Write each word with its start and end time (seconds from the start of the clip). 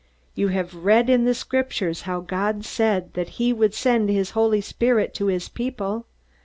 You 0.33 0.47
have 0.47 0.73
read 0.73 1.11
in 1.11 1.25
the 1.25 1.35
Scriptures 1.35 2.01
how 2.09 2.21
God 2.21 2.65
said 2.65 3.13
that 3.13 3.27
he 3.37 3.53
would 3.53 3.75
send 3.75 4.09
his 4.09 4.31
Holy 4.31 4.59
Spirit 4.59 5.13
to 5.13 5.27
his 5.27 5.47
people. 5.47 6.07